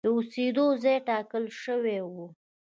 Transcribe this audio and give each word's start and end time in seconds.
د 0.05 0.07
اوسېدو 0.15 0.65
ځای 0.83 0.97
ټاکل 1.07 1.43
شوی 1.61 1.99
و. 2.11 2.13